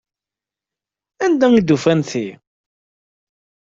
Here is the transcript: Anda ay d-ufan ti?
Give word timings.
Anda 1.25 1.47
ay 1.49 1.59
d-ufan 1.63 1.99
ti? 2.09 2.27